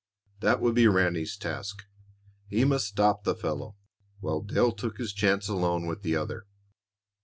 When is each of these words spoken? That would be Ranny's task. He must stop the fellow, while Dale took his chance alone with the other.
That 0.39 0.59
would 0.61 0.73
be 0.73 0.87
Ranny's 0.87 1.37
task. 1.37 1.83
He 2.47 2.65
must 2.65 2.87
stop 2.87 3.23
the 3.23 3.35
fellow, 3.35 3.75
while 4.19 4.41
Dale 4.41 4.71
took 4.71 4.97
his 4.97 5.13
chance 5.13 5.47
alone 5.47 5.85
with 5.85 6.01
the 6.01 6.15
other. 6.15 6.47